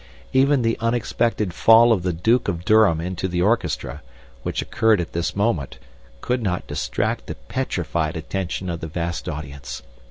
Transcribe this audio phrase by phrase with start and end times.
[0.33, 4.01] Even the unexpected fall of the Duke of Durham into the orchestra,
[4.41, 5.77] which occurred at this moment,
[6.21, 9.83] could not distract the petrified attention of the vast audience.